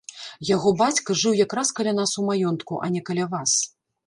[0.49, 3.57] Яго бацька жыў якраз каля нас у маёнтку, а не каля вас.